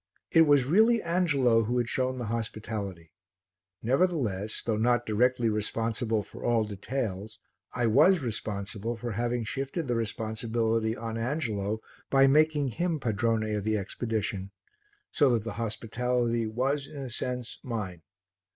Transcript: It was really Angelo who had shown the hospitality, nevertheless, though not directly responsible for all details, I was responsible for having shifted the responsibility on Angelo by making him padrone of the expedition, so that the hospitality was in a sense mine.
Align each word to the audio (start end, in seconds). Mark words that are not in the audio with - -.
It 0.31 0.47
was 0.47 0.65
really 0.65 0.99
Angelo 1.03 1.65
who 1.65 1.77
had 1.77 1.87
shown 1.87 2.17
the 2.17 2.25
hospitality, 2.25 3.11
nevertheless, 3.83 4.63
though 4.65 4.75
not 4.75 5.05
directly 5.05 5.47
responsible 5.47 6.23
for 6.23 6.43
all 6.43 6.63
details, 6.63 7.37
I 7.73 7.85
was 7.85 8.19
responsible 8.23 8.95
for 8.97 9.11
having 9.11 9.43
shifted 9.43 9.87
the 9.87 9.93
responsibility 9.93 10.95
on 10.97 11.19
Angelo 11.19 11.81
by 12.09 12.25
making 12.25 12.69
him 12.69 12.99
padrone 12.99 13.53
of 13.55 13.63
the 13.63 13.77
expedition, 13.77 14.49
so 15.11 15.29
that 15.33 15.43
the 15.43 15.53
hospitality 15.61 16.47
was 16.47 16.87
in 16.87 17.03
a 17.03 17.11
sense 17.11 17.59
mine. 17.61 18.01